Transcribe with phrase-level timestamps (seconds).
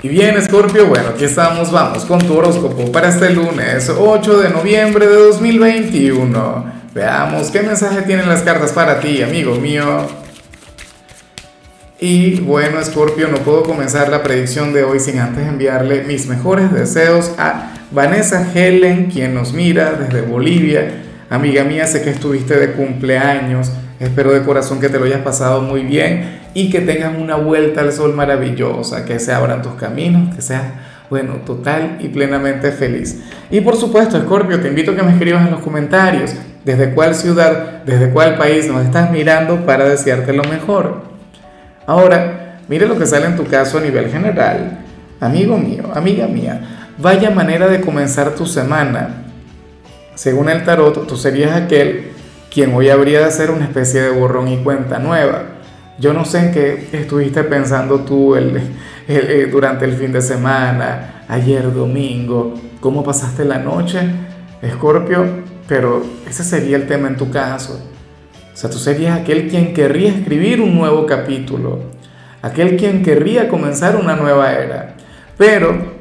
[0.00, 4.50] Y bien, Scorpio, bueno, aquí estamos, vamos con tu horóscopo para este lunes 8 de
[4.50, 6.72] noviembre de 2021.
[6.94, 10.06] Veamos qué mensaje tienen las cartas para ti, amigo mío.
[11.98, 16.72] Y bueno, Scorpio, no puedo comenzar la predicción de hoy sin antes enviarle mis mejores
[16.72, 21.02] deseos a Vanessa Helen, quien nos mira desde Bolivia.
[21.28, 23.72] Amiga mía, sé que estuviste de cumpleaños.
[24.00, 27.80] Espero de corazón que te lo hayas pasado muy bien y que tengas una vuelta
[27.80, 30.62] al sol maravillosa, que se abran tus caminos, que seas,
[31.10, 33.20] bueno, total y plenamente feliz.
[33.50, 36.32] Y por supuesto, Scorpio, te invito a que me escribas en los comentarios
[36.64, 41.02] desde cuál ciudad, desde cuál país nos estás mirando para desearte lo mejor.
[41.86, 44.78] Ahora, mire lo que sale en tu caso a nivel general.
[45.18, 46.60] Amigo mío, amiga mía,
[46.98, 49.24] vaya manera de comenzar tu semana.
[50.14, 52.12] Según el tarot, tú serías aquel
[52.52, 55.42] quien hoy habría de hacer una especie de borrón y cuenta nueva.
[55.98, 58.60] Yo no sé en qué estuviste pensando tú el,
[59.08, 64.00] eh, durante el fin de semana, ayer domingo, cómo pasaste la noche,
[64.62, 65.24] Escorpio,
[65.66, 67.80] pero ese sería el tema en tu caso.
[68.52, 71.80] O sea, tú serías aquel quien querría escribir un nuevo capítulo,
[72.42, 74.94] aquel quien querría comenzar una nueva era.
[75.36, 75.96] Pero,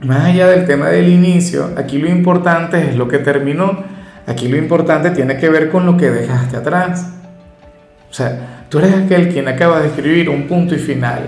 [0.00, 3.84] más allá del tema del inicio, aquí lo importante es lo que terminó
[4.30, 7.04] Aquí lo importante tiene que ver con lo que dejaste atrás.
[8.08, 11.24] O sea, tú eres aquel quien acaba de escribir un punto y final.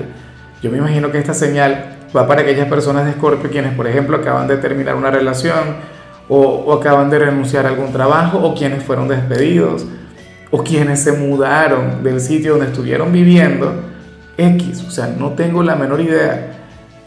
[0.62, 4.18] Yo me imagino que esta señal va para aquellas personas de Escorpio quienes, por ejemplo,
[4.18, 5.78] acaban de terminar una relación
[6.28, 9.84] o, o, acaban de renunciar a algún trabajo o quienes fueron despedidos
[10.52, 13.82] o quienes se mudaron del sitio donde estuvieron viviendo.
[14.38, 16.52] X, o sea, no tengo la menor idea,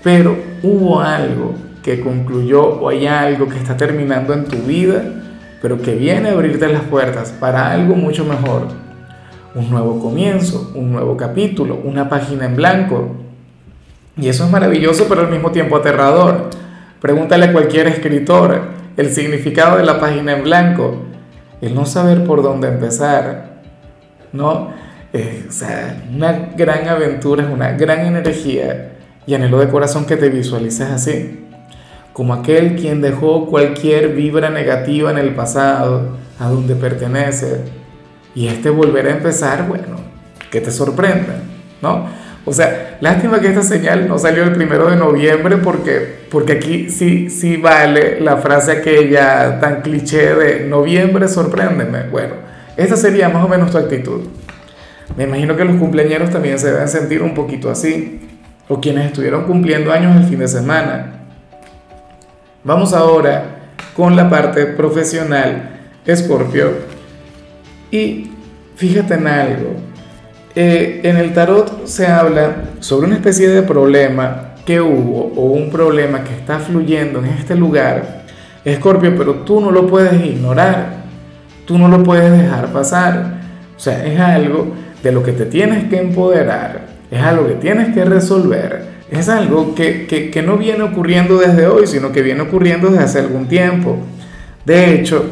[0.03, 5.01] pero hubo algo que concluyó o hay algo que está terminando en tu vida
[5.61, 8.67] pero que viene a abrirte las puertas para algo mucho mejor.
[9.53, 13.15] Un nuevo comienzo, un nuevo capítulo, una página en blanco.
[14.17, 16.49] Y eso es maravilloso, pero al mismo tiempo aterrador.
[17.01, 18.61] Pregúntale a cualquier escritor
[18.97, 21.03] el significado de la página en blanco.
[21.61, 23.61] El no saber por dónde empezar.
[24.33, 24.71] ¿No?
[25.13, 28.97] Eh, o sea, una gran aventura, una gran energía.
[29.25, 31.44] Y anhelo de corazón que te visualices así
[32.15, 37.65] como aquel quien dejó cualquier vibra negativa en el pasado, a donde pertenece,
[38.33, 39.97] y este volver a empezar, bueno,
[40.49, 41.41] que te sorprenda,
[41.81, 42.07] ¿no?
[42.45, 46.89] O sea, lástima que esta señal no salió el primero de noviembre porque, porque aquí
[46.89, 52.03] sí, sí vale la frase aquella tan cliché de noviembre sorpréndeme.
[52.09, 52.35] Bueno,
[52.77, 54.21] esta sería más o menos tu actitud.
[55.17, 58.21] Me imagino que los cumpleaños también se deben sentir un poquito así,
[58.69, 61.24] o quienes estuvieron cumpliendo años el fin de semana
[62.65, 63.43] Vamos ahora
[63.95, 66.71] con la parte profesional, Escorpio.
[67.91, 68.31] Y
[68.75, 69.75] fíjate en algo.
[70.55, 75.69] Eh, en el tarot se habla sobre una especie de problema que hubo o un
[75.69, 78.23] problema que está fluyendo en este lugar,
[78.63, 81.03] Escorpio, pero tú no lo puedes ignorar,
[81.67, 83.41] tú no lo puedes dejar pasar.
[83.77, 84.73] O sea, es algo
[85.03, 86.81] de lo que te tienes que empoderar,
[87.11, 92.11] es algo que tienes que resolver es algo que, no viene ocurriendo desde hoy, sino
[92.11, 93.97] que viene ocurriendo desde hace algún tiempo.
[94.65, 95.25] De hecho,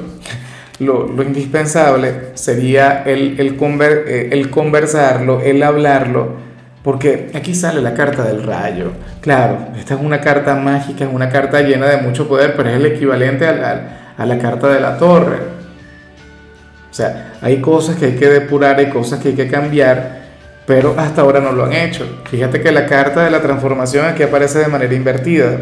[0.79, 6.35] lo, indispensable sería el, el, eh, el conversarlo, el hablarlo,
[6.83, 8.91] porque aquí sale la carta del rayo.
[9.21, 12.75] Claro, esta es una carta mágica, es una carta llena de mucho poder, pero es
[12.75, 15.37] el equivalente a la, a la carta de la torre.
[16.91, 20.22] O sea, hay cosas que hay que depurar, hay cosas que hay que cambiar
[20.65, 22.05] pero hasta ahora no lo han hecho.
[22.29, 25.57] Fíjate que la carta de la transformación aquí aparece de manera invertida.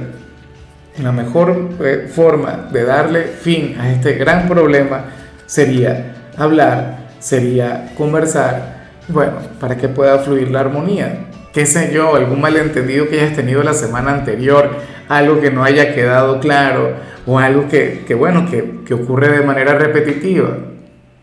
[1.01, 5.05] La mejor eh, forma de darle fin a este gran problema
[5.45, 11.27] sería hablar, sería conversar, bueno, para que pueda fluir la armonía.
[11.53, 12.15] ¿Qué sé yo?
[12.15, 14.69] Algún malentendido que hayas tenido la semana anterior,
[15.09, 16.93] algo que no haya quedado claro
[17.25, 20.57] o algo que, que bueno, que, que ocurre de manera repetitiva,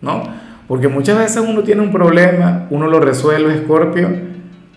[0.01, 0.23] ¿no?
[0.69, 4.11] Porque muchas veces uno tiene un problema, uno lo resuelve, Escorpio,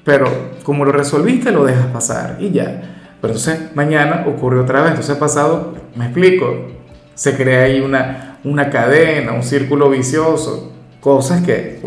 [0.06, 0.26] pero
[0.64, 2.82] como lo resolviste, lo dejas pasar y ya.
[3.20, 4.92] Pero entonces mañana ocurre otra vez.
[4.92, 6.70] Entonces pasado, me explico,
[7.14, 10.72] se crea ahí una, una cadena, un círculo vicioso,
[11.02, 11.82] cosas que,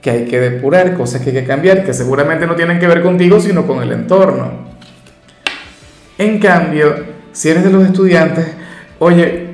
[0.00, 3.00] que hay que depurar, cosas que hay que cambiar, que seguramente no tienen que ver
[3.00, 4.70] contigo, sino con el entorno.
[6.18, 6.94] En cambio,
[7.32, 8.46] si eres de los estudiantes,
[8.98, 9.50] oye,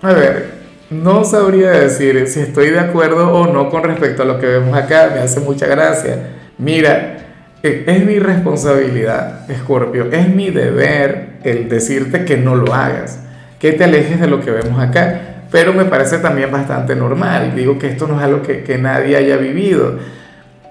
[0.00, 0.51] a ver,
[0.92, 4.76] no sabría decir si estoy de acuerdo o no con respecto a lo que vemos
[4.76, 6.18] acá, me hace mucha gracia.
[6.58, 7.16] Mira,
[7.62, 13.20] e, es mi responsabilidad, Escorpio, es mi deber el decirte que no lo hagas,
[13.58, 17.54] que te alejes de lo que vemos acá, pero me parece también bastante normal.
[17.54, 19.98] Digo que esto no es algo que, que nadie haya vivido.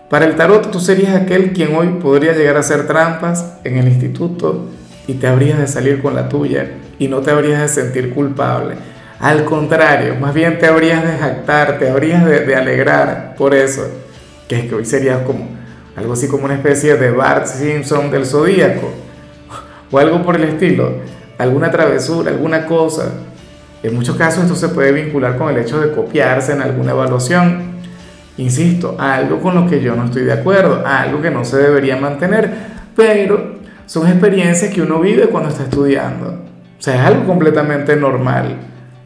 [0.10, 3.88] Para el tarot tú serías aquel quien hoy podría llegar a hacer trampas en el
[3.88, 4.70] instituto
[5.08, 6.68] y te habrías de salir con la tuya
[7.00, 8.76] y no te habrías de sentir culpable.
[9.22, 13.88] Al contrario, más bien te habrías de jactar, te habrías de, alegrar por eso.
[14.48, 15.48] Que es que hoy serías como
[15.96, 18.92] algo así como una especie de Bart Simpson del zodíaco
[19.92, 20.96] o algo por el estilo,
[21.38, 23.12] alguna travesura, alguna cosa.
[23.84, 27.72] En muchos casos esto se puede vincular con el hecho de copiarse en alguna evaluación
[28.38, 31.98] Insisto, algo con lo que yo no estoy de acuerdo, algo que no se debería
[31.98, 32.50] mantener,
[32.96, 36.28] pero son experiencias que uno vive cuando está estudiando.
[36.80, 38.56] O sea, es algo completamente normal.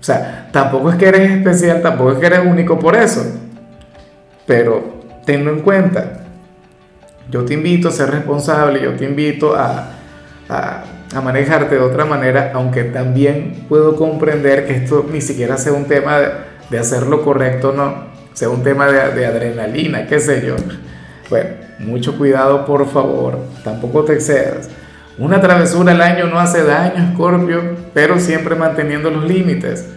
[0.06, 3.26] O sea, tampoco es que eres especial, tampoco es que eres único por eso.
[4.46, 6.22] Pero tenlo en cuenta.
[7.32, 9.90] Yo te invito a ser responsable, yo te invito a,
[10.48, 15.86] a manejarte de otra manera, aunque también puedo comprender que esto ni siquiera sea un
[15.86, 16.30] tema de,
[16.70, 20.56] de hacer lo correcto no sea un tema de, adrenalina, qué sé yo.
[21.30, 24.70] Bueno, mucho cuidado por favor, tampoco te excedas.
[25.18, 27.62] Una travesura al año no hace daño, Scorpio,
[27.94, 29.88] pero siempre manteniendo los límites.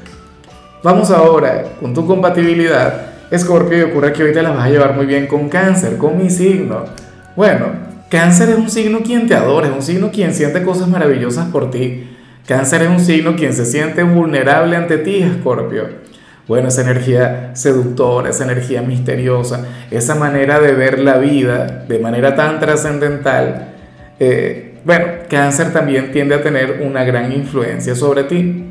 [0.85, 3.07] Vamos ahora con tu compatibilidad,
[3.37, 6.17] Scorpio, y ocurre que hoy te la vas a llevar muy bien con cáncer, con
[6.17, 6.85] mi signo.
[7.35, 7.67] Bueno,
[8.09, 11.69] cáncer es un signo quien te adora, es un signo quien siente cosas maravillosas por
[11.73, 12.09] ti.
[12.47, 15.89] Cáncer es un signo quien se siente vulnerable ante ti, Scorpio.
[16.47, 22.37] Bueno, esa energía seductora, esa energía misteriosa, esa manera de ver la vida de manera
[22.37, 23.75] tan trascendental,
[24.21, 28.65] eh, bueno, cáncer también tiende a tener una gran influencia sobre ti.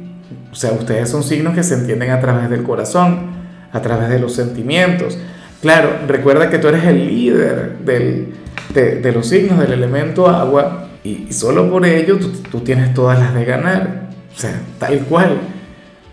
[0.52, 3.32] O sea, ustedes son signos que se entienden a través del corazón,
[3.72, 5.18] a través de los sentimientos.
[5.62, 11.70] Claro, recuerda que tú eres el líder de, los signos del elemento agua y, solo
[11.70, 14.10] por ello tú, tú tienes todas las de ganar.
[14.36, 15.40] O sea, tal cual.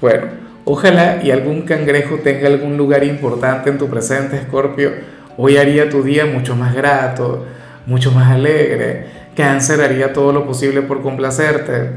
[0.00, 4.92] Bueno, Ojalá y algún cangrejo tenga algún lugar importante en tu presente, Escorpio.
[5.36, 7.44] Hoy haría tu día mucho más grato,
[7.84, 9.06] mucho más alegre.
[9.36, 11.90] Cáncer haría todo lo posible por complacerte.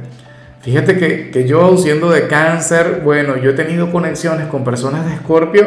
[0.61, 5.13] Fíjate que, que yo, siendo de cáncer, bueno, yo he tenido conexiones con personas de
[5.13, 5.65] Escorpio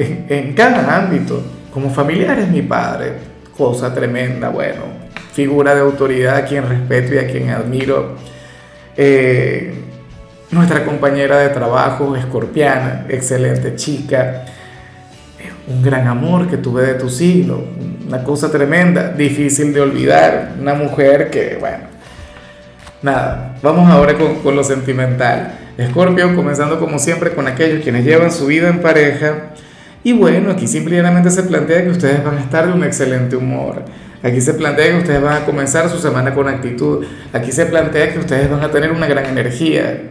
[0.00, 1.42] en, cada ámbito.
[1.72, 3.12] Como familiar es mi padre,
[3.56, 4.82] cosa tremenda, bueno,
[5.32, 8.16] figura de autoridad a quien respeto y a quien admiro.
[8.96, 9.72] Eh,
[10.50, 14.46] nuestra compañera de trabajo, escorpiana, excelente chica,
[15.70, 17.62] un gran amor que tuve de tu signo,
[18.06, 21.84] una cosa tremenda, difícil de olvidar, una mujer que, bueno,
[23.02, 25.58] nada, vamos ahora con, con lo sentimental.
[25.78, 29.52] Escorpio, comenzando como siempre con aquellos quienes llevan su vida en pareja.
[30.02, 33.84] Y bueno, aquí simplemente se plantea que ustedes van a estar de un excelente humor.
[34.22, 37.06] Aquí se plantea que ustedes van a comenzar su semana con actitud.
[37.32, 40.02] Aquí se plantea que ustedes van a tener una gran energía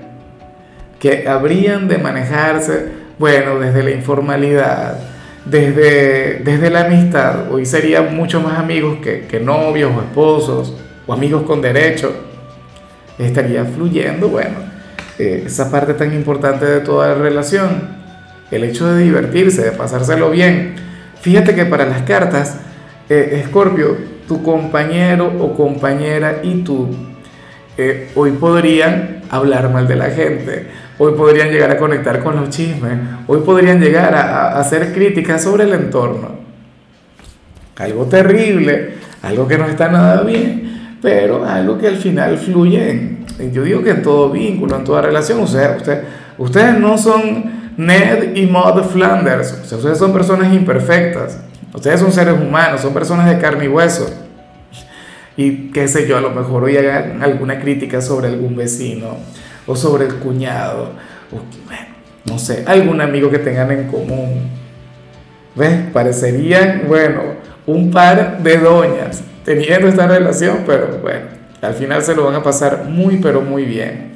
[0.99, 2.87] que habrían de manejarse,
[3.19, 4.97] bueno, desde la informalidad,
[5.45, 7.51] desde, desde la amistad.
[7.51, 10.73] Hoy serían mucho más amigos que, que novios o esposos
[11.07, 12.13] o amigos con derecho.
[13.17, 14.55] Estaría fluyendo, bueno,
[15.17, 17.99] eh, esa parte tan importante de toda la relación.
[18.51, 20.75] El hecho de divertirse, de pasárselo bien.
[21.21, 22.59] Fíjate que para las cartas,
[23.09, 26.87] Escorpio, eh, tu compañero o compañera y tú
[28.15, 30.67] hoy podrían hablar mal de la gente
[30.99, 35.63] hoy podrían llegar a conectar con los chismes, hoy podrían llegar a, hacer críticas sobre
[35.63, 36.37] el entorno.
[37.77, 43.53] Algo terrible, algo que no está nada bien, pero algo que al final fluye en,
[43.53, 46.03] yo digo que en todo vínculo, en toda relación, o sea, usted,
[46.37, 51.39] ustedes no son Ned y Maud Flanders, ustedes son personas imperfectas,
[51.73, 54.28] ustedes son seres humanos, son personas de carne y hueso.
[55.39, 59.15] Y qué sé yo, a lo mejor hoy hagan alguna crítica sobre algún vecino,
[59.65, 60.91] o sobre el cuñado,
[61.31, 61.85] o bueno,
[62.25, 64.49] no sé, algún amigo que tengan en común.
[65.55, 65.79] ¿Ves?
[65.93, 67.21] Parecerían, bueno,
[67.65, 71.27] un par de doñas teniendo esta relación, pero bueno,
[71.61, 74.15] al final se lo van a pasar muy, pero muy bien.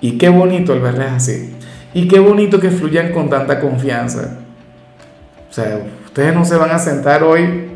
[0.00, 1.56] Y qué bonito el verles así.
[1.92, 4.38] Y qué bonito que fluyan con tanta confianza.
[5.50, 7.68] O sea, ustedes no se van a sentar hoy,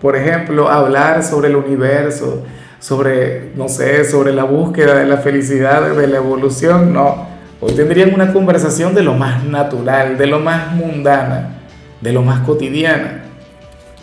[0.00, 2.42] por ejemplo, hablar sobre el universo,
[2.78, 7.26] sobre, no sé, sobre la búsqueda de la felicidad, de la evolución, no.
[7.60, 11.56] Hoy tendrían una conversación de lo más natural, de lo más mundana,
[12.00, 13.22] de lo más cotidiana.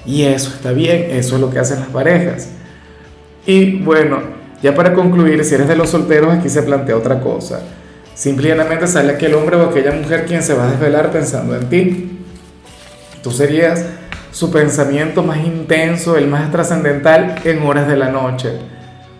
[0.05, 2.49] Y eso está bien, eso es lo que hacen las parejas.
[3.45, 4.19] Y bueno,
[4.61, 7.61] ya para concluir, si eres de los solteros, aquí se plantea otra cosa.
[8.15, 12.19] Simplemente sale aquel hombre o aquella mujer quien se va a desvelar pensando en ti.
[13.21, 13.85] Tú serías
[14.33, 18.49] su pensamiento más intenso, el más trascendental en horas de la noche.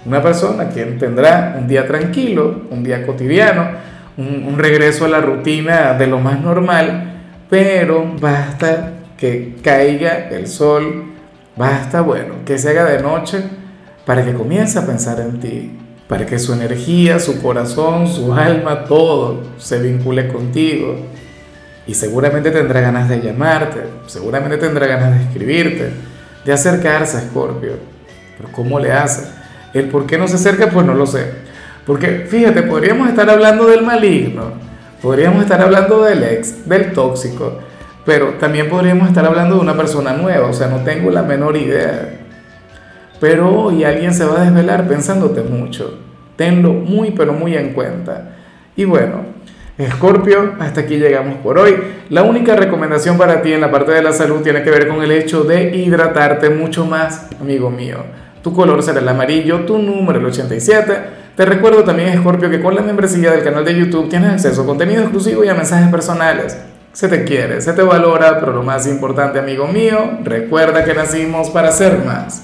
[0.05, 3.67] Una persona quien tendrá un día tranquilo, un día cotidiano,
[4.17, 11.13] un, regreso a la rutina de lo más normal, pero basta que caiga el sol,
[11.55, 13.43] Basta, bueno, que se haga de noche
[14.08, 15.72] para que comience a pensar en ti,
[16.08, 20.96] para que su energía, su corazón, su alma, todo se vincule contigo.
[21.85, 25.91] Y seguramente tendrá ganas de llamarte, seguramente tendrá ganas de escribirte,
[26.45, 27.73] de acercarse a Scorpio.
[28.37, 29.27] Pero ¿cómo le hace?
[29.73, 31.25] El por qué no se acerca, pues no lo sé.
[31.85, 34.53] Porque fíjate, podríamos estar hablando del maligno,
[35.01, 37.59] podríamos estar hablando del ex, del tóxico,
[38.05, 41.57] pero también podríamos estar hablando de una persona nueva, o sea, no tengo la menor
[41.57, 42.19] idea.
[43.19, 45.99] Pero hoy alguien se va a desvelar pensándote mucho.
[46.35, 48.35] Tenlo muy, pero muy en cuenta.
[48.75, 49.32] Y bueno,
[49.77, 51.75] Escorpio, hasta aquí llegamos por hoy.
[52.09, 55.01] La única recomendación para ti en la parte de la salud tiene que ver con
[55.01, 57.97] el hecho de hidratarte mucho más, amigo mío.
[58.43, 61.23] Tu color será el amarillo, tu número el 87.
[61.35, 64.65] Te recuerdo también, Escorpio, que con la membresía del canal de YouTube tienes acceso a
[64.67, 66.55] contenido exclusivo y a mensajes personales.
[66.91, 71.49] Se te quiere, se te valora, pero lo más importante, amigo mío, recuerda que nacimos
[71.49, 72.41] para ser más.